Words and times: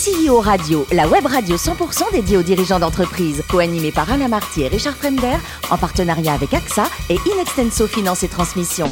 CEO 0.00 0.40
Radio, 0.40 0.86
la 0.92 1.06
web 1.06 1.26
radio 1.26 1.56
100% 1.56 2.10
dédiée 2.12 2.38
aux 2.38 2.42
dirigeants 2.42 2.78
d'entreprise, 2.78 3.42
co-animée 3.50 3.92
par 3.92 4.10
Alain 4.10 4.28
Marty 4.28 4.62
et 4.62 4.68
Richard 4.68 4.96
Fremder, 4.96 5.36
en 5.70 5.76
partenariat 5.76 6.32
avec 6.32 6.54
AXA 6.54 6.84
et 7.10 7.18
Inextenso 7.30 7.86
Finance 7.86 8.22
et 8.22 8.28
Transmission. 8.28 8.86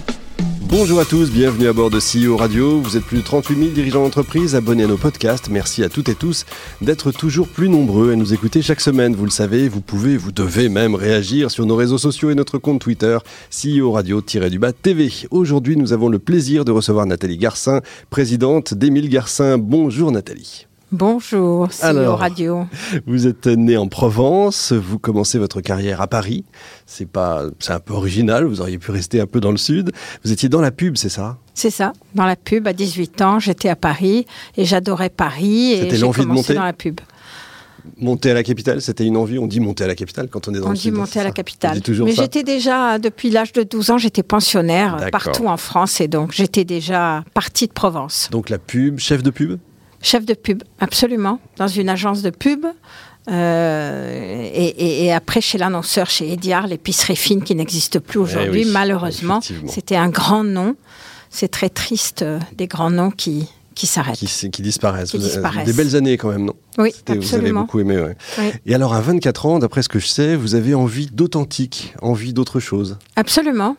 Bonjour 0.60 1.00
à 1.00 1.06
tous, 1.06 1.30
bienvenue 1.30 1.66
à 1.66 1.72
bord 1.72 1.88
de 1.88 1.98
CEO 1.98 2.36
Radio. 2.36 2.82
Vous 2.82 2.98
êtes 2.98 3.04
plus 3.04 3.16
de 3.16 3.22
38 3.22 3.56
000 3.56 3.70
dirigeants 3.70 4.02
d'entreprise 4.02 4.54
abonnés 4.54 4.84
à 4.84 4.86
nos 4.86 4.98
podcasts. 4.98 5.48
Merci 5.48 5.82
à 5.82 5.88
toutes 5.88 6.10
et 6.10 6.14
tous 6.14 6.44
d'être 6.82 7.10
toujours 7.10 7.48
plus 7.48 7.70
nombreux 7.70 8.12
à 8.12 8.16
nous 8.16 8.34
écouter 8.34 8.60
chaque 8.60 8.82
semaine. 8.82 9.14
Vous 9.14 9.24
le 9.24 9.30
savez, 9.30 9.70
vous 9.70 9.80
pouvez, 9.80 10.18
vous 10.18 10.32
devez 10.32 10.68
même 10.68 10.94
réagir 10.94 11.50
sur 11.50 11.64
nos 11.64 11.76
réseaux 11.76 11.96
sociaux 11.96 12.28
et 12.28 12.34
notre 12.34 12.58
compte 12.58 12.82
Twitter, 12.82 13.16
CEO 13.50 13.92
Radio-du-bas 13.92 14.74
TV. 14.74 15.10
Aujourd'hui, 15.30 15.78
nous 15.78 15.94
avons 15.94 16.10
le 16.10 16.18
plaisir 16.18 16.66
de 16.66 16.70
recevoir 16.70 17.06
Nathalie 17.06 17.38
Garcin, 17.38 17.80
présidente 18.10 18.74
d'Émile 18.74 19.08
Garcin. 19.08 19.56
Bonjour 19.56 20.12
Nathalie. 20.12 20.66
Bonjour, 20.90 21.68
CEO 21.68 22.16
Radio. 22.16 22.66
Vous 23.06 23.26
êtes 23.26 23.46
né 23.46 23.76
en 23.76 23.88
Provence, 23.88 24.72
vous 24.72 24.98
commencez 24.98 25.38
votre 25.38 25.60
carrière 25.60 26.00
à 26.00 26.06
Paris. 26.06 26.46
C'est 26.86 27.06
pas, 27.06 27.44
c'est 27.58 27.72
un 27.72 27.78
peu 27.78 27.92
original. 27.92 28.44
Vous 28.44 28.62
auriez 28.62 28.78
pu 28.78 28.90
rester 28.90 29.20
un 29.20 29.26
peu 29.26 29.38
dans 29.38 29.50
le 29.50 29.58
sud. 29.58 29.92
Vous 30.24 30.32
étiez 30.32 30.48
dans 30.48 30.62
la 30.62 30.70
pub, 30.70 30.96
c'est 30.96 31.10
ça? 31.10 31.36
C'est 31.52 31.68
ça. 31.68 31.92
Dans 32.14 32.24
la 32.24 32.36
pub, 32.36 32.66
à 32.66 32.72
18 32.72 33.20
ans, 33.20 33.38
j'étais 33.38 33.68
à 33.68 33.76
Paris 33.76 34.24
et 34.56 34.64
j'adorais 34.64 35.10
Paris. 35.10 35.76
C'était 35.78 35.98
l'envie 35.98 36.22
de 36.22 36.26
monter? 36.26 36.54
dans 36.54 36.64
la 36.64 36.72
pub. 36.72 37.02
Monter 37.98 38.30
à 38.30 38.34
la 38.34 38.42
capitale, 38.42 38.80
c'était 38.80 39.04
une 39.04 39.18
envie? 39.18 39.38
On 39.38 39.46
dit 39.46 39.60
monter 39.60 39.84
à 39.84 39.88
la 39.88 39.94
capitale 39.94 40.28
quand 40.28 40.48
on 40.48 40.54
est 40.54 40.58
dans 40.58 40.68
on 40.68 40.70
le 40.70 40.76
sud. 40.76 40.90
On 40.90 40.94
dit 40.94 41.00
monter 41.00 41.20
à 41.20 41.24
la 41.24 41.32
capitale. 41.32 41.82
toujours 41.82 42.06
Mais 42.06 42.14
j'étais 42.14 42.44
déjà, 42.44 42.98
depuis 42.98 43.28
l'âge 43.28 43.52
de 43.52 43.62
12 43.62 43.90
ans, 43.90 43.98
j'étais 43.98 44.22
pensionnaire 44.22 45.08
partout 45.12 45.48
en 45.48 45.58
France 45.58 46.00
et 46.00 46.08
donc 46.08 46.32
j'étais 46.32 46.64
déjà 46.64 47.24
partie 47.34 47.66
de 47.66 47.72
Provence. 47.72 48.28
Donc 48.30 48.48
la 48.48 48.58
pub, 48.58 48.98
chef 48.98 49.22
de 49.22 49.30
pub? 49.30 49.58
Chef 50.00 50.24
de 50.24 50.34
pub, 50.34 50.62
absolument, 50.80 51.40
dans 51.56 51.68
une 51.68 51.88
agence 51.88 52.22
de 52.22 52.30
pub. 52.30 52.66
Euh, 53.30 54.48
et, 54.52 55.12
après, 55.12 55.40
chez 55.40 55.58
l'annonceur, 55.58 56.08
chez 56.08 56.32
Ediar, 56.32 56.66
l'épicerie 56.66 57.16
fine 57.16 57.42
qui 57.42 57.54
n'existe 57.54 57.98
plus 57.98 58.18
aujourd'hui, 58.18 58.64
malheureusement. 58.64 59.40
C'était 59.66 59.96
un 59.96 60.08
grand 60.08 60.44
nom. 60.44 60.76
C'est 61.30 61.48
très 61.48 61.68
triste, 61.68 62.22
euh, 62.22 62.38
des 62.56 62.66
grands 62.66 62.90
noms 62.90 63.10
qui, 63.10 63.46
qui 63.74 63.86
s'arrêtent. 63.86 64.16
Qui, 64.16 64.62
disparaissent. 64.62 65.14
Des 65.14 65.72
belles 65.74 65.94
années 65.94 66.16
quand 66.16 66.30
même, 66.30 66.46
non? 66.46 66.54
Oui, 66.78 66.94
absolument. 67.06 67.20
Vous 67.20 67.34
avez 67.34 67.52
beaucoup 67.52 67.80
aimé, 67.80 68.14
Et 68.64 68.74
alors, 68.74 68.94
à 68.94 69.00
24 69.02 69.44
ans, 69.44 69.58
d'après 69.58 69.82
ce 69.82 69.90
que 69.90 69.98
je 69.98 70.06
sais, 70.06 70.36
vous 70.36 70.54
avez 70.54 70.74
envie 70.74 71.06
d'authentique, 71.06 71.94
envie 72.00 72.32
d'autre 72.32 72.60
chose? 72.60 72.96
Absolument. 73.16 73.76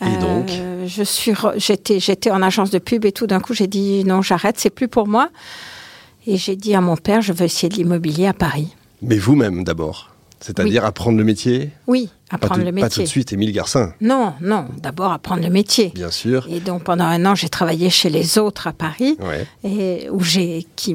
Et 0.00 0.16
donc 0.18 0.50
euh, 0.50 0.86
je 0.86 1.02
suis, 1.02 1.32
j'étais, 1.56 2.00
j'étais 2.00 2.30
en 2.30 2.42
agence 2.42 2.70
de 2.70 2.78
pub 2.78 3.04
et 3.04 3.12
tout 3.12 3.26
d'un 3.26 3.40
coup 3.40 3.54
j'ai 3.54 3.66
dit 3.66 4.04
non, 4.04 4.22
j'arrête, 4.22 4.58
c'est 4.58 4.70
plus 4.70 4.88
pour 4.88 5.06
moi. 5.06 5.30
Et 6.26 6.36
j'ai 6.36 6.56
dit 6.56 6.74
à 6.74 6.80
mon 6.80 6.96
père, 6.96 7.20
je 7.20 7.32
veux 7.32 7.44
essayer 7.44 7.68
de 7.68 7.74
l'immobilier 7.74 8.26
à 8.26 8.32
Paris. 8.32 8.74
Mais 9.02 9.18
vous-même 9.18 9.64
d'abord 9.64 10.14
c'est-à-dire 10.44 10.84
apprendre 10.84 11.16
le 11.16 11.24
métier 11.24 11.70
Oui, 11.86 12.10
apprendre 12.28 12.62
le 12.62 12.70
métier. 12.70 12.82
Pas 12.82 12.94
tout 12.94 13.00
de 13.00 13.06
suite 13.06 13.32
Émile 13.32 13.50
Garcin. 13.50 13.94
Non, 14.02 14.34
non, 14.42 14.66
d'abord 14.82 15.10
apprendre 15.10 15.42
le 15.42 15.48
métier. 15.48 15.90
Bien 15.94 16.10
sûr. 16.10 16.46
Et 16.50 16.60
donc 16.60 16.84
pendant 16.84 17.04
un 17.04 17.24
an, 17.24 17.34
j'ai 17.34 17.48
travaillé 17.48 17.88
chez 17.88 18.10
les 18.10 18.36
autres 18.36 18.66
à 18.66 18.74
Paris, 18.74 19.16
et 19.64 20.06
où 20.10 20.20
j'ai, 20.20 20.66
qui, 20.76 20.94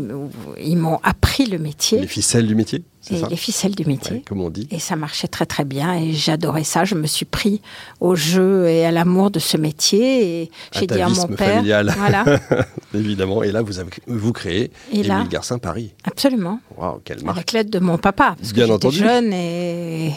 ils 0.64 0.78
m'ont 0.78 1.00
appris 1.02 1.48
le 1.48 1.58
métier. 1.58 2.02
Les 2.02 2.06
ficelles 2.06 2.46
du 2.46 2.54
métier? 2.54 2.84
Et 3.12 3.22
les 3.30 3.36
ficelles 3.36 3.76
du 3.76 3.86
métier. 3.86 4.24
comme 4.28 4.42
on 4.42 4.50
dit. 4.50 4.68
Et 4.72 4.80
ça 4.80 4.96
marchait 4.96 5.28
très 5.28 5.46
très 5.46 5.66
bien 5.66 5.96
et 5.96 6.14
j'adorais 6.14 6.64
ça. 6.64 6.86
Je 6.86 6.96
me 6.96 7.08
suis 7.08 7.26
pris 7.26 7.62
au 8.00 8.16
jeu 8.16 8.68
et 8.68 8.86
à 8.86 8.92
l'amour 8.92 9.32
de 9.32 9.40
ce 9.40 9.58
métier 9.58 10.42
et 10.42 10.52
j'ai 10.72 10.88
dit 10.88 11.02
à 11.02 11.10
mon 11.10 11.28
père, 11.28 11.56
familial. 11.56 11.94
voilà, 11.98 12.26
évidemment. 12.94 13.44
Et 13.44 13.52
là, 13.52 13.62
vous 13.62 13.80
avez 13.80 13.90
vous 14.08 14.34
créez 14.34 14.72
Émile 14.92 15.28
Garcin 15.30 15.58
Paris. 15.58 15.94
Absolument. 16.04 16.60
Waouh, 16.78 17.02
quelle 17.04 17.24
marque. 17.24 17.38
Avec 17.38 17.52
l'aide 17.52 17.70
de 17.70 17.80
mon 17.80 17.98
papa, 17.98 18.36
parce 18.40 18.54
bien 18.54 18.68
que 18.68 18.74
j'étais 18.74 18.92
jeune 18.92 19.34
et 19.34 20.14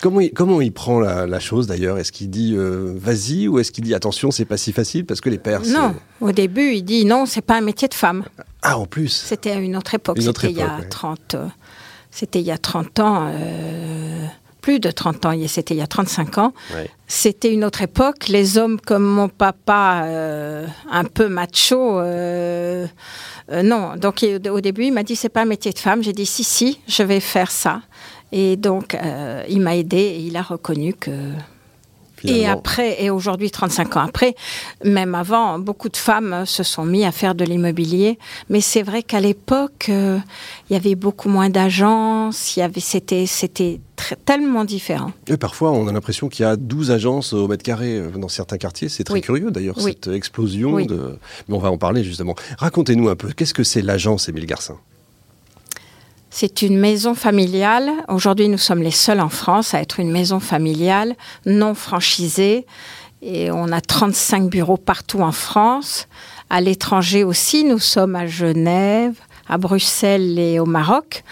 Comment 0.00 0.20
il, 0.20 0.30
comment 0.32 0.60
il 0.60 0.72
prend 0.72 1.00
la, 1.00 1.40
chose 1.40 1.66
d'ailleurs? 1.66 1.98
Est-ce 1.98 2.12
qu'il 2.12 2.30
dit 2.30 2.54
euh, 2.54 2.92
vas-y 2.96 3.48
ou 3.48 3.58
est-ce 3.58 3.72
qu'il 3.72 3.84
dit 3.84 3.94
attention, 3.94 4.30
c'est 4.30 4.44
pas 4.44 4.56
si 4.56 4.72
facile 4.72 5.06
parce 5.06 5.20
que 5.20 5.30
les 5.30 5.38
pères. 5.38 5.62
Non, 5.66 5.94
au 6.20 6.32
début, 6.32 6.74
il 6.74 6.82
dit 6.82 7.04
non, 7.04 7.26
c'est 7.26 7.40
pas 7.40 7.56
un 7.56 7.60
métier 7.62 7.88
de 7.88 7.94
femme. 7.94 8.24
Ah, 8.62 8.78
en 8.78 8.86
plus 8.86 9.08
C'était 9.08 9.50
à 9.50 9.56
une 9.56 9.76
autre 9.76 9.94
époque, 9.94 10.18
c'était 10.20 10.50
il 10.50 10.58
y 10.58 10.62
a 10.62 10.80
30. 10.88 11.36
C'était 12.16 12.40
il 12.40 12.46
y 12.46 12.50
a 12.50 12.56
30 12.56 12.98
ans, 13.00 13.28
euh, 13.28 14.24
plus 14.62 14.80
de 14.80 14.90
30 14.90 15.26
ans, 15.26 15.32
c'était 15.48 15.74
il 15.74 15.76
y 15.76 15.82
a 15.82 15.86
35 15.86 16.38
ans. 16.38 16.54
C'était 17.06 17.52
une 17.52 17.62
autre 17.62 17.82
époque. 17.82 18.28
Les 18.28 18.56
hommes 18.56 18.80
comme 18.80 19.04
mon 19.04 19.28
papa, 19.28 20.04
euh, 20.06 20.66
un 20.90 21.04
peu 21.04 21.28
macho, 21.28 22.00
euh, 22.00 22.86
non. 23.62 23.96
Donc 23.96 24.24
au 24.50 24.60
début, 24.62 24.84
il 24.86 24.94
m'a 24.94 25.02
dit 25.02 25.14
c'est 25.14 25.28
pas 25.28 25.42
un 25.42 25.44
métier 25.44 25.72
de 25.72 25.78
femme. 25.78 26.02
J'ai 26.02 26.14
dit 26.14 26.24
si 26.24 26.42
si, 26.42 26.80
je 26.88 27.02
vais 27.02 27.20
faire 27.20 27.50
ça. 27.50 27.82
Et 28.32 28.56
donc 28.56 28.96
il 29.50 29.60
m'a 29.60 29.76
aidé 29.76 29.98
et 29.98 30.20
il 30.20 30.38
a 30.38 30.42
reconnu 30.42 30.94
que 30.94 31.10
et 32.24 32.46
après, 32.46 33.02
et 33.02 33.10
aujourd'hui, 33.10 33.50
35 33.50 33.96
ans 33.96 34.00
après, 34.00 34.34
même 34.84 35.14
avant, 35.14 35.58
beaucoup 35.58 35.88
de 35.88 35.96
femmes 35.96 36.44
se 36.46 36.62
sont 36.62 36.84
mis 36.84 37.04
à 37.04 37.12
faire 37.12 37.34
de 37.34 37.44
l'immobilier. 37.44 38.18
Mais 38.48 38.60
c'est 38.60 38.82
vrai 38.82 39.02
qu'à 39.02 39.20
l'époque, 39.20 39.86
euh, 39.88 40.18
il 40.70 40.74
y 40.74 40.76
avait 40.76 40.94
beaucoup 40.94 41.28
moins 41.28 41.50
d'agences, 41.50 42.56
il 42.56 42.60
y 42.60 42.62
avait, 42.62 42.80
c'était, 42.80 43.26
c'était 43.26 43.80
tellement 44.24 44.64
différent. 44.64 45.12
Et 45.26 45.36
parfois, 45.36 45.72
on 45.72 45.88
a 45.88 45.92
l'impression 45.92 46.28
qu'il 46.28 46.44
y 46.44 46.46
a 46.48 46.56
12 46.56 46.90
agences 46.90 47.32
au 47.32 47.48
mètre 47.48 47.62
carré 47.62 47.96
euh, 47.96 48.10
dans 48.10 48.28
certains 48.28 48.58
quartiers. 48.58 48.88
C'est 48.88 49.04
très 49.04 49.20
curieux 49.20 49.50
d'ailleurs, 49.50 49.80
cette 49.80 50.08
explosion 50.08 50.80
de. 50.84 51.18
Mais 51.48 51.54
on 51.54 51.58
va 51.60 51.70
en 51.70 51.78
parler 51.78 52.04
justement. 52.04 52.34
Racontez-nous 52.58 53.08
un 53.08 53.16
peu, 53.16 53.32
qu'est-ce 53.32 53.54
que 53.54 53.64
c'est 53.64 53.82
l'agence 53.82 54.28
Émile 54.28 54.46
Garcin? 54.46 54.78
C'est 56.38 56.60
une 56.60 56.76
maison 56.76 57.14
familiale. 57.14 57.90
Aujourd'hui, 58.08 58.50
nous 58.50 58.58
sommes 58.58 58.82
les 58.82 58.90
seuls 58.90 59.20
en 59.20 59.30
France 59.30 59.72
à 59.72 59.80
être 59.80 60.00
une 60.00 60.10
maison 60.10 60.38
familiale 60.38 61.16
non 61.46 61.72
franchisée. 61.72 62.66
Et 63.22 63.50
on 63.50 63.72
a 63.72 63.80
35 63.80 64.50
bureaux 64.50 64.76
partout 64.76 65.20
en 65.20 65.32
France. 65.32 66.08
À 66.50 66.60
l'étranger 66.60 67.24
aussi, 67.24 67.64
nous 67.64 67.78
sommes 67.78 68.16
à 68.16 68.26
Genève, 68.26 69.14
à 69.48 69.56
Bruxelles 69.56 70.38
et 70.38 70.60
au 70.60 70.66
Maroc. 70.66 71.24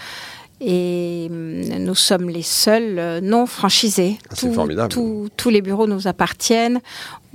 Et 0.59 1.27
hum, 1.29 1.61
nous 1.83 1.93
sommes 1.93 2.27
les 2.27 2.41
seuls 2.41 2.97
euh, 2.97 3.21
non 3.21 3.45
franchisés. 3.45 4.17
Ah, 4.31 4.33
c'est 4.35 4.51
formidable. 4.51 4.89
tous 4.89 5.49
les 5.51 5.61
bureaux 5.61 5.85
nous 5.85 6.07
appartiennent. 6.07 6.81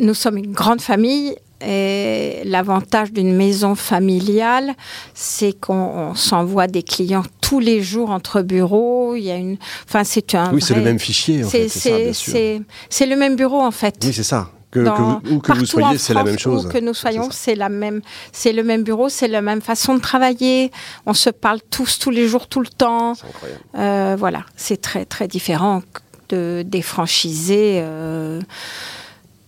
Nous 0.00 0.14
sommes 0.14 0.38
une 0.38 0.50
grande 0.50 0.80
famille 0.80 1.36
et 1.64 2.42
l'avantage 2.44 3.12
d'une 3.12 3.34
maison 3.34 3.74
familiale, 3.74 4.74
c'est 5.14 5.52
qu'on 5.52 6.14
s'envoie 6.14 6.66
des 6.66 6.82
clients 6.82 7.24
tous 7.40 7.60
les 7.60 7.82
jours 7.82 8.10
entre 8.10 8.42
bureaux. 8.42 9.14
Il 9.14 9.24
y 9.24 9.30
a 9.30 9.36
une, 9.36 9.56
enfin 9.86 10.04
c'est 10.04 10.34
un. 10.34 10.52
Oui, 10.52 10.62
c'est 10.62 10.74
le 10.74 10.82
même 10.82 10.98
fichier. 10.98 11.42
C'est 11.44 13.06
le 13.06 13.16
même 13.16 13.36
bureau 13.36 13.60
en 13.60 13.70
fait. 13.70 13.96
Oui, 14.04 14.12
c'est 14.12 14.22
ça. 14.22 14.50
Que, 14.70 14.84
que, 14.84 15.32
où 15.32 15.40
que 15.40 15.52
vous 15.52 15.66
soyez, 15.66 15.98
c'est 15.98 16.14
la 16.14 16.22
même 16.22 16.38
chose. 16.38 16.66
Où 16.66 16.68
que 16.68 16.78
nous 16.78 16.94
soyons, 16.94 17.28
c'est 17.32 17.56
la 17.56 17.68
même, 17.68 18.02
c'est 18.30 18.52
le 18.52 18.62
même 18.62 18.84
bureau, 18.84 19.08
c'est 19.08 19.26
la 19.26 19.42
même 19.42 19.60
façon 19.60 19.94
de 19.94 20.00
travailler. 20.00 20.70
On 21.06 21.14
se 21.14 21.28
parle 21.28 21.58
tous, 21.70 21.98
tous 21.98 22.10
les 22.10 22.28
jours, 22.28 22.46
tout 22.46 22.60
le 22.60 22.68
temps. 22.68 23.16
C'est 23.16 23.26
incroyable. 23.26 23.62
Euh, 23.76 24.16
voilà, 24.16 24.46
c'est 24.54 24.80
très 24.80 25.04
très 25.04 25.26
différent 25.26 25.82
de 26.28 26.62
des 26.64 26.82
franchisés. 26.82 27.80
Euh, 27.82 28.40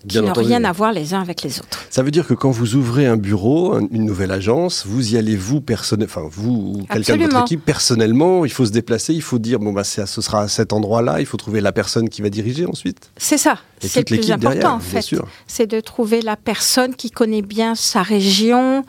qui 0.08 0.20
n'ont 0.20 0.32
rien 0.32 0.64
à 0.64 0.72
voir 0.72 0.92
les 0.92 1.14
uns 1.14 1.20
avec 1.20 1.42
les 1.42 1.58
autres. 1.58 1.86
Ça 1.90 2.02
veut 2.02 2.10
dire 2.10 2.26
que 2.26 2.34
quand 2.34 2.50
vous 2.50 2.74
ouvrez 2.74 3.06
un 3.06 3.16
bureau, 3.16 3.78
une 3.90 4.04
nouvelle 4.04 4.30
agence, 4.30 4.84
vous 4.86 5.14
y 5.14 5.16
allez 5.16 5.36
vous 5.36 5.60
personnellement, 5.60 6.10
enfin 6.10 6.28
vous 6.30 6.78
ou 6.80 6.86
quelqu'un 6.90 7.16
de 7.16 7.24
votre 7.24 7.42
équipe 7.42 7.64
personnellement, 7.64 8.44
il 8.44 8.52
faut 8.52 8.66
se 8.66 8.72
déplacer, 8.72 9.14
il 9.14 9.22
faut 9.22 9.38
dire 9.38 9.58
bon 9.58 9.72
bah 9.72 9.84
ce 9.84 10.04
sera 10.06 10.42
à 10.42 10.48
cet 10.48 10.72
endroit-là, 10.72 11.20
il 11.20 11.26
faut 11.26 11.36
trouver 11.36 11.60
la 11.60 11.72
personne 11.72 12.08
qui 12.08 12.22
va 12.22 12.30
diriger 12.30 12.66
ensuite. 12.66 13.10
C'est 13.16 13.38
ça. 13.38 13.58
C'est 13.88 14.10
le 14.10 14.16
plus 14.16 14.30
important 14.30 14.74
en 14.74 14.80
fait. 14.80 15.04
C'est 15.46 15.66
de 15.66 15.80
trouver 15.80 16.22
la 16.22 16.36
personne 16.36 16.94
qui 16.94 17.10
connaît 17.10 17.42
bien 17.42 17.74
sa 17.74 18.02
région, 18.02 18.84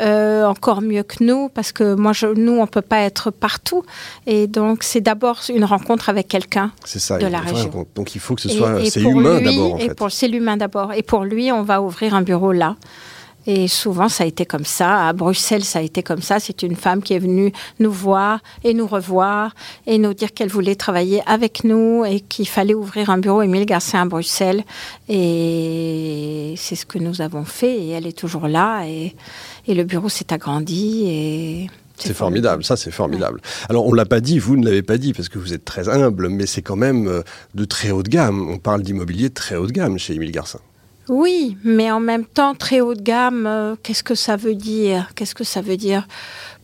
euh, 0.00 0.44
encore 0.44 0.82
mieux 0.82 1.02
que 1.02 1.22
nous, 1.24 1.48
parce 1.48 1.72
que 1.72 1.94
moi, 1.94 2.12
je, 2.12 2.26
nous, 2.26 2.58
on 2.58 2.66
peut 2.66 2.82
pas 2.82 3.00
être 3.00 3.30
partout, 3.30 3.84
et 4.26 4.46
donc 4.46 4.82
c'est 4.82 5.00
d'abord 5.00 5.40
une 5.48 5.64
rencontre 5.64 6.08
avec 6.08 6.28
quelqu'un 6.28 6.72
de 7.20 7.26
la 7.26 7.40
région. 7.40 7.86
Donc 7.94 8.14
il 8.14 8.20
faut 8.20 8.34
que 8.34 8.42
ce 8.42 8.48
soit, 8.48 8.84
c'est 8.88 9.00
humain 9.00 9.40
d'abord. 9.40 9.80
Et 9.80 9.94
pour 9.94 10.10
c'est 10.10 10.28
l'humain 10.28 10.56
d'abord, 10.56 10.92
et 10.92 11.02
pour 11.02 11.24
lui, 11.24 11.50
on 11.50 11.62
va 11.62 11.82
ouvrir 11.82 12.14
un 12.14 12.22
bureau 12.22 12.52
là. 12.52 12.76
Et 13.46 13.68
souvent, 13.68 14.08
ça 14.08 14.24
a 14.24 14.26
été 14.26 14.46
comme 14.46 14.64
ça. 14.64 15.08
À 15.08 15.12
Bruxelles, 15.12 15.64
ça 15.64 15.80
a 15.80 15.82
été 15.82 16.02
comme 16.02 16.22
ça. 16.22 16.40
C'est 16.40 16.62
une 16.62 16.76
femme 16.76 17.02
qui 17.02 17.14
est 17.14 17.18
venue 17.18 17.52
nous 17.78 17.92
voir 17.92 18.40
et 18.62 18.74
nous 18.74 18.86
revoir 18.86 19.54
et 19.86 19.98
nous 19.98 20.14
dire 20.14 20.32
qu'elle 20.32 20.48
voulait 20.48 20.76
travailler 20.76 21.22
avec 21.26 21.64
nous 21.64 22.04
et 22.04 22.20
qu'il 22.20 22.48
fallait 22.48 22.74
ouvrir 22.74 23.10
un 23.10 23.18
bureau 23.18 23.42
Émile 23.42 23.66
Garcin 23.66 24.02
à 24.02 24.04
Bruxelles. 24.06 24.64
Et 25.08 26.54
c'est 26.56 26.76
ce 26.76 26.86
que 26.86 26.98
nous 26.98 27.20
avons 27.20 27.44
fait. 27.44 27.76
Et 27.76 27.88
elle 27.90 28.06
est 28.06 28.16
toujours 28.16 28.48
là. 28.48 28.86
Et, 28.86 29.14
et 29.66 29.74
le 29.74 29.84
bureau 29.84 30.08
s'est 30.08 30.32
agrandi. 30.32 31.04
Et. 31.06 31.70
C'est 31.96 32.14
formidable, 32.14 32.64
ça 32.64 32.76
c'est 32.76 32.90
formidable. 32.90 33.40
Alors 33.68 33.86
on 33.86 33.92
l'a 33.92 34.04
pas 34.04 34.20
dit, 34.20 34.40
vous 34.40 34.56
ne 34.56 34.64
l'avez 34.64 34.82
pas 34.82 34.98
dit 34.98 35.12
parce 35.12 35.28
que 35.28 35.38
vous 35.38 35.52
êtes 35.52 35.64
très 35.64 35.88
humble, 35.88 36.28
mais 36.28 36.44
c'est 36.46 36.60
quand 36.60 36.74
même 36.74 37.06
euh, 37.06 37.22
de 37.54 37.64
très 37.64 37.92
haut 37.92 38.02
de 38.02 38.08
gamme. 38.08 38.48
On 38.48 38.58
parle 38.58 38.82
d'immobilier 38.82 39.28
de 39.28 39.34
très 39.34 39.54
haut 39.54 39.68
de 39.68 39.72
gamme 39.72 39.96
chez 39.96 40.14
Émile 40.14 40.32
Garcin. 40.32 40.58
Oui, 41.08 41.58
mais 41.64 41.90
en 41.90 42.00
même 42.00 42.24
temps, 42.24 42.54
très 42.54 42.80
haut 42.80 42.94
de 42.94 43.02
gamme, 43.02 43.46
euh, 43.46 43.76
qu'est-ce 43.82 44.02
que 44.02 44.14
ça 44.14 44.36
veut 44.36 44.54
dire? 44.54 45.10
Qu'est-ce 45.14 45.34
que 45.34 45.44
ça 45.44 45.60
veut 45.60 45.76
dire? 45.76 46.06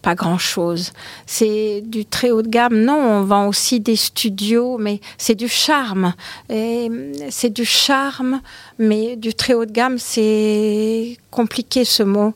Pas 0.02 0.14
grand-chose. 0.14 0.93
C'est 1.26 1.82
du 1.85 2.05
très 2.05 2.31
haut 2.31 2.43
de 2.43 2.49
gamme. 2.49 2.76
Non, 2.85 2.99
on 2.99 3.23
vend 3.23 3.47
aussi 3.47 3.81
des 3.81 3.97
studios, 3.97 4.79
mais 4.79 5.00
c'est 5.19 5.35
du 5.35 5.49
charme. 5.49 6.14
C'est 6.49 7.50
du 7.50 7.64
charme, 7.64 8.41
mais 8.79 9.17
du 9.17 9.35
très 9.35 9.55
haut 9.55 9.67
de 9.67 9.73
gamme, 9.73 9.99
c'est 9.99 11.17
compliqué 11.31 11.85
ce 11.85 12.02
mot. 12.02 12.32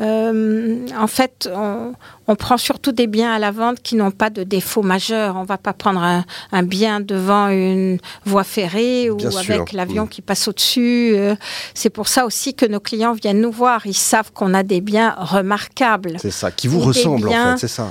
Euh, 0.00 0.86
en 0.98 1.06
fait, 1.06 1.48
on, 1.54 2.34
prend 2.34 2.56
surtout 2.56 2.90
des 2.90 3.06
biens 3.06 3.32
à 3.32 3.38
la 3.38 3.52
vente 3.52 3.80
qui 3.80 3.94
n'ont 3.94 4.10
pas 4.10 4.28
de 4.28 4.42
défaut 4.42 4.82
majeur. 4.82 5.36
On 5.36 5.42
ne 5.42 5.46
va 5.46 5.56
pas 5.56 5.72
prendre 5.72 6.02
un, 6.02 6.62
bien 6.64 7.00
devant 7.00 7.48
une 7.48 7.98
voie 8.24 8.42
ferrée 8.44 9.08
ou 9.08 9.18
avec 9.38 9.72
l'avion 9.72 10.06
qui 10.06 10.20
passe 10.20 10.48
au-dessus. 10.48 11.12
Euh, 11.14 11.36
c'est 11.74 11.90
pour 11.90 12.08
ça 12.08 12.26
aussi 12.26 12.54
que 12.54 12.66
nos 12.66 12.80
clients 12.80 13.12
viennent 13.12 13.40
nous 13.40 13.52
voir. 13.52 13.86
Ils 13.86 13.94
savent 13.94 14.32
qu'on 14.32 14.52
a 14.52 14.62
des 14.62 14.80
biens 14.80 15.14
remarquables. 15.16 16.16
C'est 16.18 16.32
ça, 16.32 16.50
qui 16.50 16.66
vous 16.66 16.80
en 17.06 17.18
fait, 17.18 17.58
c'est 17.58 17.68
ça. 17.68 17.90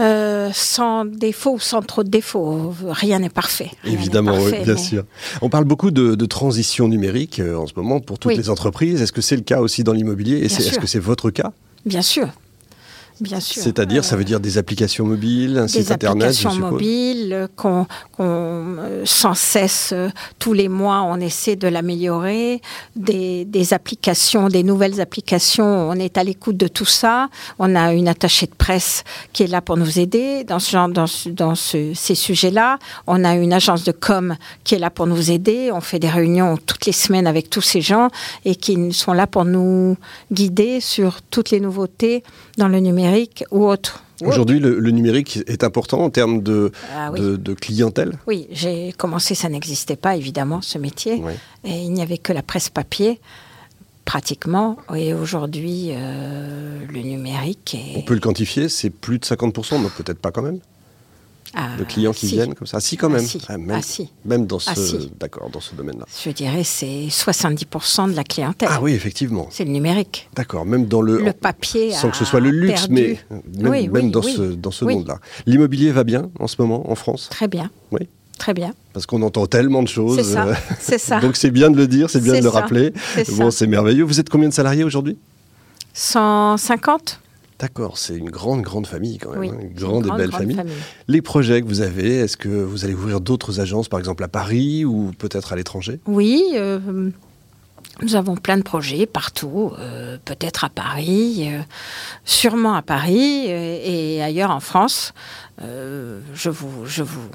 Euh, 0.00 0.50
sans 0.54 1.04
défaut, 1.04 1.58
sans 1.58 1.82
trop 1.82 2.02
de 2.02 2.08
défauts. 2.08 2.74
Rien 2.88 3.18
n'est 3.18 3.28
parfait. 3.28 3.70
Évidemment, 3.84 4.36
oui, 4.38 4.52
bien 4.64 4.76
sûr. 4.76 5.04
On 5.42 5.50
parle 5.50 5.64
beaucoup 5.64 5.90
de, 5.90 6.26
transition 6.26 6.88
numérique 6.88 7.40
euh, 7.40 7.56
en 7.56 7.66
ce 7.66 7.74
moment 7.76 8.00
pour 8.00 8.18
toutes 8.18 8.36
les 8.36 8.48
entreprises. 8.48 9.02
Est-ce 9.02 9.12
que 9.12 9.20
c'est 9.20 9.36
le 9.36 9.42
cas 9.42 9.60
aussi 9.60 9.84
dans 9.84 9.92
l'immobilier? 9.92 10.38
Et 10.38 10.44
est-ce 10.46 10.78
que 10.78 10.86
c'est 10.86 10.98
votre 10.98 11.30
cas? 11.30 11.52
Bien 11.84 12.02
sûr. 12.02 12.28
Bien 13.20 13.40
sûr. 13.40 13.62
C'est-à-dire, 13.62 14.04
ça 14.04 14.16
veut 14.16 14.24
dire 14.24 14.40
des 14.40 14.58
applications 14.58 15.04
mobiles, 15.04 15.58
un 15.58 15.68
site 15.68 15.90
internet, 15.90 16.28
Des 16.28 16.46
applications 16.46 16.54
mobiles 16.54 17.48
qu'on, 17.56 17.86
euh, 18.20 19.02
sans 19.04 19.34
cesse, 19.34 19.90
euh, 19.92 20.08
tous 20.38 20.52
les 20.52 20.68
mois, 20.68 21.02
on 21.02 21.20
essaie 21.20 21.56
de 21.56 21.68
l'améliorer. 21.68 22.60
Des, 22.96 23.46
applications, 23.72 24.48
des 24.48 24.62
nouvelles 24.62 25.00
applications, 25.00 25.90
on 25.90 25.94
est 25.94 26.18
à 26.18 26.24
l'écoute 26.24 26.56
de 26.56 26.68
tout 26.68 26.86
ça. 26.86 27.28
On 27.58 27.74
a 27.76 27.92
une 27.92 28.08
attachée 28.08 28.46
de 28.46 28.54
presse 28.54 29.04
qui 29.32 29.42
est 29.42 29.46
là 29.46 29.60
pour 29.60 29.76
nous 29.76 29.98
aider 29.98 30.44
dans, 30.44 30.58
ce 30.58 30.70
genre, 30.70 30.88
dans, 30.88 31.06
dans 31.26 31.54
ces 31.54 31.94
sujets-là. 31.94 32.78
On 33.06 33.24
a 33.24 33.34
une 33.34 33.52
agence 33.52 33.84
de 33.84 33.92
com 33.92 34.36
qui 34.64 34.74
est 34.74 34.78
là 34.78 34.90
pour 34.90 35.06
nous 35.06 35.30
aider. 35.30 35.70
On 35.72 35.80
fait 35.80 35.98
des 35.98 36.08
réunions 36.08 36.56
toutes 36.56 36.86
les 36.86 36.92
semaines 36.92 37.26
avec 37.26 37.50
tous 37.50 37.60
ces 37.60 37.80
gens 37.82 38.08
et 38.44 38.56
qui 38.56 38.92
sont 38.92 39.12
là 39.12 39.26
pour 39.26 39.44
nous 39.44 39.96
guider 40.32 40.80
sur 40.80 41.20
toutes 41.22 41.50
les 41.50 41.60
nouveautés 41.60 42.24
dans 42.58 42.68
le 42.68 42.80
numérique 42.80 43.01
ou 43.50 43.66
autre. 43.66 44.02
Aujourd'hui, 44.24 44.60
le, 44.60 44.90
numérique 44.90 45.40
est 45.46 45.64
important 45.64 46.00
en 46.00 46.10
termes 46.10 46.42
de, 46.42 46.70
ah 46.94 47.10
de, 47.10 47.54
clientèle 47.54 48.12
Oui, 48.26 48.46
j'ai 48.52 48.92
commencé, 48.92 49.34
ça 49.34 49.48
n'existait 49.48 49.96
pas 49.96 50.16
évidemment, 50.16 50.60
ce 50.62 50.78
métier. 50.78 51.22
Et 51.64 51.82
il 51.82 51.92
n'y 51.92 52.02
avait 52.02 52.18
que 52.18 52.32
la 52.32 52.42
presse 52.42 52.68
papier, 52.68 53.20
pratiquement. 54.04 54.76
Et 54.94 55.14
aujourd'hui, 55.14 55.90
euh, 55.90 56.78
le 56.88 57.00
numérique 57.00 57.74
est... 57.74 57.98
On 57.98 58.02
peut 58.02 58.14
le 58.14 58.20
quantifier, 58.20 58.68
c'est 58.68 58.90
plus 58.90 59.18
de 59.18 59.24
50%, 59.24 59.80
mais 59.82 59.88
peut-être 59.96 60.18
pas 60.18 60.30
quand 60.30 60.42
même? 60.42 60.60
Ah, 61.54 61.76
de 61.78 61.84
clients 61.84 62.12
qui 62.12 62.26
viennent 62.26 62.54
comme 62.54 62.66
ça. 62.66 62.80
Si, 62.80 62.96
quand 62.96 63.10
même. 63.10 63.24
Ah, 63.48 63.58
même, 63.58 63.80
ah, 63.82 64.02
même, 64.24 64.46
dans 64.46 64.58
ce, 64.58 65.08
d'accord, 65.18 65.50
dans 65.50 65.60
ce 65.60 65.74
domaine-là. 65.74 66.06
Je 66.24 66.30
dirais 66.30 66.64
c'est 66.64 67.06
70% 67.08 68.10
de 68.10 68.16
la 68.16 68.24
clientèle. 68.24 68.68
Ah 68.70 68.80
oui, 68.80 68.92
effectivement. 68.92 69.48
C'est 69.50 69.64
le 69.64 69.70
numérique. 69.70 70.28
D'accord, 70.34 70.64
même 70.64 70.86
dans 70.86 71.02
le... 71.02 71.22
Le 71.22 71.32
papier 71.32 71.92
Sans 71.92 72.10
que 72.10 72.16
ce 72.16 72.24
soit 72.24 72.40
le 72.40 72.50
luxe, 72.50 72.88
mais 72.88 73.18
même, 73.58 73.90
même 73.90 74.10
dans, 74.10 74.22
ce, 74.22 74.52
dans 74.52 74.70
ce 74.70 74.84
monde-là. 74.84 75.18
L'immobilier 75.46 75.92
va 75.92 76.04
bien 76.04 76.30
en 76.38 76.46
ce 76.46 76.56
moment 76.58 76.90
en 76.90 76.94
France? 76.94 77.28
Très 77.30 77.48
bien. 77.48 77.70
Oui. 77.90 78.08
Très 78.38 78.54
bien. 78.54 78.72
Parce 78.92 79.06
qu'on 79.06 79.22
entend 79.22 79.46
tellement 79.46 79.82
de 79.82 79.88
choses. 79.88 80.16
C'est 80.16 80.24
ça. 80.24 80.48
C'est 80.80 80.98
ça. 80.98 81.20
Donc 81.22 81.36
c'est 81.36 81.50
bien 81.50 81.70
de 81.70 81.76
le 81.76 81.86
dire, 81.86 82.10
c'est 82.10 82.20
bien 82.20 82.34
de 82.34 82.42
le 82.42 82.48
rappeler. 82.48 82.92
Bon, 83.36 83.50
c'est 83.50 83.66
merveilleux. 83.66 84.04
Vous 84.04 84.18
êtes 84.18 84.28
combien 84.28 84.48
de 84.48 84.54
salariés 84.54 84.84
aujourd'hui? 84.84 85.16
150. 85.94 87.20
D'accord, 87.62 87.96
c'est 87.96 88.16
une 88.16 88.28
grande, 88.28 88.62
grande 88.62 88.88
famille 88.88 89.18
quand 89.18 89.36
même, 89.36 89.54
hein, 89.54 89.56
une 89.62 89.72
grande, 89.72 90.08
et 90.08 90.10
belle 90.10 90.32
famille. 90.32 90.60
Les 91.06 91.22
projets 91.22 91.62
que 91.62 91.66
vous 91.68 91.80
avez, 91.80 92.16
est-ce 92.16 92.36
que 92.36 92.48
vous 92.48 92.84
allez 92.84 92.92
ouvrir 92.92 93.20
d'autres 93.20 93.60
agences, 93.60 93.88
par 93.88 94.00
exemple 94.00 94.24
à 94.24 94.28
Paris 94.28 94.84
ou 94.84 95.12
peut-être 95.16 95.52
à 95.52 95.56
l'étranger? 95.56 96.00
Oui, 96.06 96.42
euh, 96.54 96.80
nous 98.02 98.16
avons 98.16 98.34
plein 98.34 98.56
de 98.56 98.64
projets 98.64 99.06
partout, 99.06 99.70
euh, 99.78 100.18
peut-être 100.24 100.64
à 100.64 100.70
Paris, 100.70 101.50
euh, 101.52 101.60
sûrement 102.24 102.74
à 102.74 102.82
Paris 102.82 103.46
et 103.46 104.20
ailleurs 104.20 104.50
en 104.50 104.58
France. 104.58 105.14
je 105.60 106.50
vous, 106.50 106.84
je 106.84 107.04
vous 107.04 107.30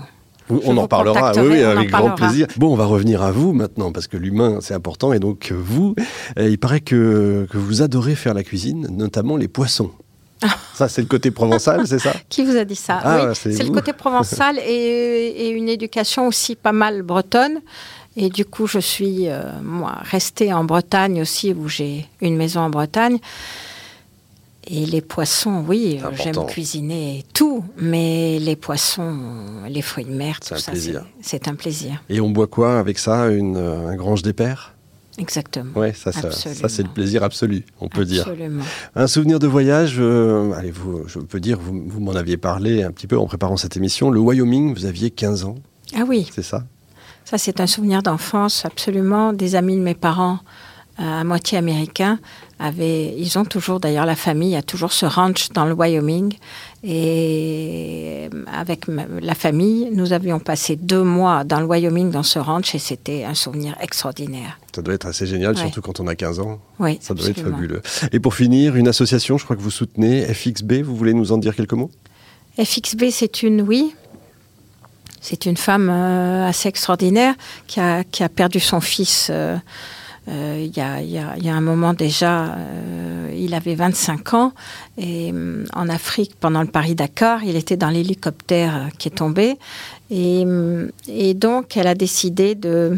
on 0.49 0.75
en 0.75 0.89
parlera, 0.89 1.31
oui, 1.37 1.61
avec 1.61 1.89
grand 1.89 2.15
plaisir. 2.15 2.47
Bon, 2.57 2.73
on 2.73 2.75
va 2.75 2.85
revenir 2.85 3.21
à 3.21 3.31
vous 3.31 3.53
maintenant, 3.53 3.93
parce 3.93 4.07
que 4.07 4.17
l'humain, 4.17 4.59
c'est 4.59 4.73
important. 4.73 5.13
Et 5.13 5.19
donc, 5.19 5.53
vous, 5.53 5.95
il 6.37 6.57
paraît 6.57 6.81
que, 6.81 7.47
que 7.49 7.57
vous 7.57 7.81
adorez 7.81 8.15
faire 8.15 8.33
la 8.33 8.43
cuisine, 8.43 8.87
notamment 8.91 9.37
les 9.37 9.47
poissons. 9.47 9.91
Ça, 10.73 10.87
c'est 10.87 11.01
le 11.01 11.07
côté 11.07 11.31
provençal, 11.31 11.87
c'est 11.87 11.99
ça 11.99 12.13
Qui 12.29 12.43
vous 12.43 12.55
a 12.55 12.63
dit 12.63 12.75
ça 12.75 12.99
ah, 13.03 13.33
c'est 13.33 13.63
le 13.63 13.71
côté 13.71 13.93
provençal 13.93 14.59
et, 14.65 15.49
une 15.49 15.69
éducation 15.69 16.27
aussi 16.27 16.55
pas 16.55 16.71
mal 16.71 17.01
bretonne. 17.01 17.61
Et 18.15 18.29
du 18.29 18.45
coup, 18.45 18.67
je 18.67 18.79
suis, 18.79 19.29
euh, 19.29 19.43
moi, 19.61 19.97
restée 20.01 20.51
en 20.51 20.63
Bretagne 20.63 21.21
aussi, 21.21 21.53
où 21.53 21.67
j'ai 21.67 22.07
une 22.19 22.35
maison 22.35 22.61
en 22.61 22.69
Bretagne. 22.69 23.19
Et 24.69 24.85
les 24.85 25.01
poissons, 25.01 25.63
oui, 25.67 25.99
j'aime 26.13 26.45
cuisiner 26.45 27.23
tout, 27.33 27.63
mais 27.77 28.37
les 28.39 28.55
poissons, 28.55 29.17
les 29.69 29.81
fruits 29.81 30.03
de 30.03 30.11
mer, 30.11 30.39
tout 30.41 30.57
ça, 30.57 30.73
c'est 31.21 31.47
un 31.47 31.55
plaisir. 31.55 32.03
Et 32.09 32.19
on 32.19 32.29
boit 32.29 32.47
quoi 32.47 32.77
avec 32.77 32.99
ça 32.99 33.29
une, 33.29 33.55
Un 33.55 33.95
grange 33.95 34.23
des 34.23 34.33
pères? 34.33 34.76
Exactement. 35.17 35.71
Oui, 35.75 35.93
ça, 35.95 36.11
ça, 36.11 36.29
c'est 36.31 36.83
le 36.83 36.89
plaisir 36.89 37.23
absolu, 37.23 37.65
on 37.79 37.89
peut 37.89 38.05
dire. 38.05 38.29
Un 38.95 39.07
souvenir 39.07 39.39
de 39.39 39.47
voyage, 39.47 39.95
euh, 39.99 40.51
allez, 40.53 40.69
vous, 40.69 41.07
je 41.07 41.19
peux 41.19 41.39
dire, 41.39 41.59
vous, 41.59 41.83
vous 41.87 41.99
m'en 41.99 42.13
aviez 42.13 42.37
parlé 42.37 42.83
un 42.83 42.91
petit 42.91 43.07
peu 43.07 43.17
en 43.17 43.25
préparant 43.25 43.57
cette 43.57 43.75
émission. 43.77 44.11
Le 44.11 44.19
Wyoming, 44.19 44.75
vous 44.75 44.85
aviez 44.85 45.09
15 45.09 45.45
ans. 45.45 45.55
Ah 45.95 46.03
oui. 46.07 46.29
C'est 46.33 46.43
ça? 46.43 46.65
Ça, 47.25 47.37
c'est 47.37 47.59
un 47.59 47.67
souvenir 47.67 48.03
d'enfance, 48.03 48.63
absolument. 48.63 49.33
Des 49.33 49.55
amis 49.55 49.75
de 49.75 49.81
mes 49.81 49.95
parents, 49.95 50.39
à 50.97 51.23
moitié 51.23 51.57
américains, 51.57 52.19
avaient, 52.59 53.13
ils 53.17 53.37
ont 53.37 53.45
toujours, 53.45 53.79
d'ailleurs, 53.79 54.05
la 54.05 54.15
famille 54.15 54.55
a 54.55 54.61
toujours 54.61 54.91
ce 54.91 55.05
ranch 55.05 55.49
dans 55.49 55.65
le 55.65 55.73
Wyoming. 55.73 56.33
Et 56.83 58.29
avec 58.51 58.85
la 58.87 59.35
famille, 59.35 59.89
nous 59.93 60.13
avions 60.13 60.39
passé 60.39 60.75
deux 60.75 61.03
mois 61.03 61.43
dans 61.43 61.59
le 61.59 61.65
Wyoming, 61.65 62.09
dans 62.09 62.23
ce 62.23 62.39
ranch, 62.39 62.73
et 62.73 62.79
c'était 62.79 63.25
un 63.25 63.35
souvenir 63.35 63.75
extraordinaire. 63.79 64.59
Ça 64.75 64.81
doit 64.81 64.93
être 64.93 65.05
assez 65.05 65.27
génial, 65.27 65.57
surtout 65.57 65.81
quand 65.81 65.99
on 65.99 66.07
a 66.07 66.15
15 66.15 66.39
ans. 66.39 66.59
Oui, 66.79 66.97
Ça 67.01 67.13
doit 67.13 67.27
être 67.27 67.41
fabuleux. 67.41 67.81
Et 68.11 68.19
pour 68.19 68.33
finir, 68.33 68.75
une 68.75 68.87
association, 68.87 69.37
je 69.37 69.43
crois 69.43 69.55
que 69.55 69.61
vous 69.61 69.71
soutenez, 69.71 70.23
FXB, 70.25 70.81
vous 70.83 70.95
voulez 70.95 71.13
nous 71.13 71.31
en 71.31 71.37
dire 71.37 71.55
quelques 71.55 71.73
mots? 71.73 71.91
FXB, 72.59 73.05
c'est 73.11 73.43
une, 73.43 73.61
oui, 73.61 73.93
c'est 75.21 75.45
une 75.45 75.57
femme 75.57 75.89
euh, 75.89 76.47
assez 76.47 76.69
extraordinaire 76.69 77.35
qui 77.67 77.79
a, 77.79 78.03
qui 78.03 78.23
a, 78.23 78.29
perdu 78.29 78.59
son 78.59 78.81
fils. 78.81 79.27
Euh, 79.29 79.57
euh, 79.57 79.57
il, 80.27 80.71
y 80.75 81.49
a, 81.49 81.55
un 81.55 81.61
moment 81.61 81.93
déjà, 81.93 82.55
euh, 82.55 83.33
il 83.35 83.53
avait 83.53 83.75
25 83.75 84.33
ans 84.33 84.53
et 84.97 85.31
euh, 85.33 85.63
en 85.73 85.87
Afrique, 85.89 86.33
pendant 86.39 86.61
le 86.61 86.67
Paris-Dakar, 86.67 87.43
il 87.43 87.55
était 87.55 87.77
dans 87.77 87.89
l'hélicoptère 87.89 88.89
qui 88.97 89.07
est 89.07 89.11
tombé. 89.11 89.57
Et, 90.09 90.45
donc 91.35 91.77
elle 91.77 91.87
a 91.87 91.95
décidé 91.95 92.55
de 92.55 92.97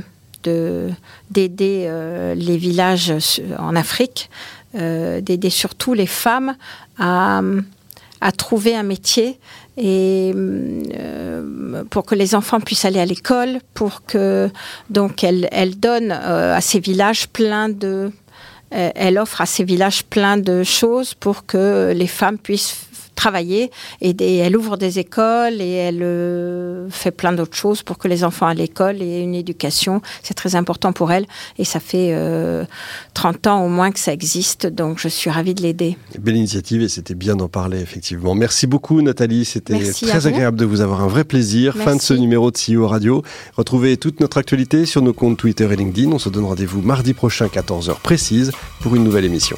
d'aider 1.30 1.92
les 2.36 2.58
villages 2.58 3.14
en 3.58 3.76
Afrique, 3.76 4.30
d'aider 4.74 5.50
surtout 5.50 5.94
les 5.94 6.06
femmes 6.06 6.56
à 6.98 7.42
trouver 8.38 8.74
un 8.74 8.84
métier 8.84 9.38
et 9.80 10.34
euh, 10.36 11.84
pour 11.90 12.06
que 12.06 12.14
les 12.14 12.36
enfants 12.36 12.60
puissent 12.60 12.86
aller 12.86 13.00
à 13.00 13.06
l'école, 13.06 13.60
pour 13.74 14.06
que 14.06 14.50
donc 14.90 15.24
elle, 15.24 15.80
donne 15.80 16.12
euh, 16.12 16.56
à 16.56 16.62
ces 16.62 16.80
villages 16.80 17.28
plein 17.30 17.70
de 17.70 18.12
elle 18.72 19.18
offre 19.18 19.42
à 19.42 19.48
ces 19.48 19.64
villages 19.64 20.04
plein 20.04 20.38
de 20.38 20.62
choses 20.62 21.16
pour 21.16 21.48
que 21.48 21.92
les 21.96 22.06
femmes 22.06 22.38
puissent 22.38 22.89
travailler 23.20 23.70
et, 24.02 24.38
elle 24.38 24.56
ouvre 24.56 24.78
des 24.78 24.98
écoles 24.98 25.62
et 25.62 25.74
elle 25.74 26.02
euh, 26.02 26.88
fait 26.90 27.12
plein 27.12 27.34
d'autres 27.34 27.56
choses 27.56 27.84
pour 27.84 27.98
que 27.98 28.08
les 28.08 28.24
enfants 28.24 28.48
à 28.48 28.54
l'école 28.54 29.02
aient 29.02 29.22
une 29.22 29.36
éducation. 29.36 30.02
C'est 30.24 30.34
très 30.34 30.56
important 30.56 30.94
pour 30.94 31.12
elle 31.12 31.26
et 31.58 31.66
ça 31.66 31.82
fait 31.82 32.10
30 33.14 33.48
euh, 33.48 33.50
ans 33.50 33.66
au 33.66 33.68
moins 33.68 33.92
que 33.92 34.00
ça 34.00 34.14
existe, 34.14 34.68
donc 34.68 35.00
je 35.00 35.10
suis 35.10 35.30
ravie 35.30 35.54
de 35.54 35.62
l'aider. 35.62 35.98
Belle 36.18 36.38
initiative 36.38 36.82
et 36.82 36.88
c'était 36.88 37.14
bien 37.14 37.36
d'en 37.36 37.50
parler 37.50 37.80
effectivement. 37.80 38.36
Merci 38.36 38.68
beaucoup 38.68 39.02
Nathalie, 39.02 39.44
c'était 39.44 39.92
très 39.92 40.28
agréable 40.28 40.58
de 40.58 40.66
vous 40.66 40.80
avoir 40.80 41.02
un 41.02 41.08
vrai 41.08 41.26
plaisir. 41.26 41.76
Fin 41.76 41.98
de 41.98 42.02
ce 42.02 42.14
numéro 42.14 42.52
de 42.52 42.58
CEO 42.58 42.88
Radio. 42.88 43.24
Retrouvez 43.58 43.98
toute 43.98 44.22
notre 44.22 44.38
actualité 44.38 44.86
sur 44.86 45.02
nos 45.02 45.14
comptes 45.14 45.38
Twitter 45.38 45.68
et 45.72 45.76
LinkedIn. 45.76 46.12
On 46.12 46.20
se 46.20 46.30
donne 46.30 46.46
rendez-vous 46.46 46.82
mardi 46.82 47.14
prochain 47.14 47.48
14h 47.48 48.00
précise 48.02 48.52
pour 48.80 48.96
une 48.96 49.04
nouvelle 49.04 49.26
émission. 49.26 49.58